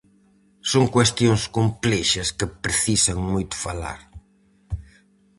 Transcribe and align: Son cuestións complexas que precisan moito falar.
Son 0.71 0.85
cuestións 0.95 1.41
complexas 1.57 2.29
que 2.37 2.47
precisan 2.63 3.17
moito 3.31 3.55
falar. 3.65 3.99